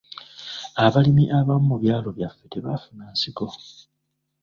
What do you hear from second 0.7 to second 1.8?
Abalimi abamu mu